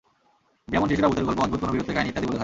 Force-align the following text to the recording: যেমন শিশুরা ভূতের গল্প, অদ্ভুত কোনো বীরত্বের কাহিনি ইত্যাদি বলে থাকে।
যেমন 0.71 0.87
শিশুরা 0.91 1.09
ভূতের 1.11 1.25
গল্প, 1.27 1.39
অদ্ভুত 1.45 1.59
কোনো 1.61 1.73
বীরত্বের 1.73 1.95
কাহিনি 1.95 2.09
ইত্যাদি 2.11 2.27
বলে 2.27 2.35
থাকে। 2.35 2.39